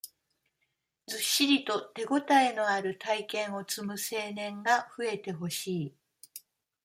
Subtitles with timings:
[1.05, 5.93] ずっしりと手応えのある体験を積む青年が増えてほしい。